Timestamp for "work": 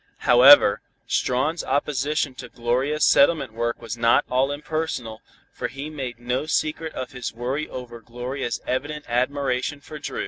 3.53-3.79